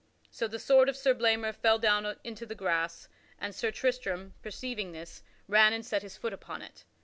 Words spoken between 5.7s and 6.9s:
and set his foot upon it.